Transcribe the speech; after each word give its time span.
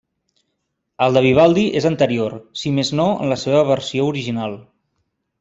El 1.07 1.17
de 1.19 1.21
Vivaldi 1.25 1.65
és 1.81 1.87
anterior, 1.89 2.33
si 2.63 2.73
més 2.79 2.91
no 3.01 3.07
en 3.27 3.31
la 3.35 3.39
seva 3.43 3.61
versió 3.69 4.09
original. 4.15 4.59